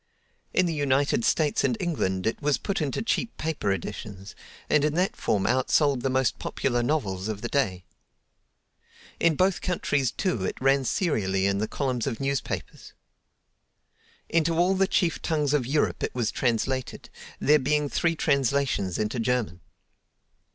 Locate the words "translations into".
18.15-19.19